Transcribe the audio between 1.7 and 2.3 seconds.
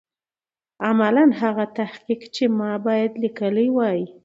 تحقیق